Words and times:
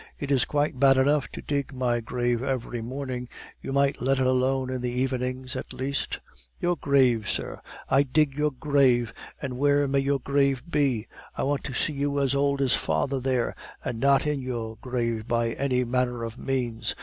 It 0.19 0.31
is 0.31 0.45
quite 0.45 0.79
bad 0.79 0.97
enough 0.97 1.27
to 1.29 1.43
dig 1.43 1.71
my 1.75 1.99
grave 1.99 2.41
every 2.41 2.81
morning; 2.81 3.29
you 3.61 3.71
might 3.71 4.01
let 4.01 4.17
it 4.17 4.25
alone 4.25 4.71
in 4.71 4.81
the 4.81 4.89
evenings 4.89 5.55
at 5.55 5.73
least" 5.73 6.19
"Your 6.59 6.75
grave, 6.75 7.29
sir! 7.29 7.61
I 7.87 8.01
dig 8.01 8.33
your 8.35 8.49
grave! 8.49 9.13
and 9.39 9.59
where 9.59 9.87
may 9.87 9.99
your 9.99 10.19
grave 10.19 10.63
be? 10.67 11.05
I 11.37 11.43
want 11.43 11.63
to 11.65 11.75
see 11.75 11.93
you 11.93 12.19
as 12.19 12.33
old 12.33 12.61
as 12.61 12.73
father 12.73 13.19
there, 13.19 13.55
and 13.85 13.99
not 13.99 14.25
in 14.25 14.41
your 14.41 14.77
grave 14.77 15.27
by 15.27 15.51
any 15.51 15.83
manner 15.83 16.23
of 16.23 16.35
means. 16.35 16.95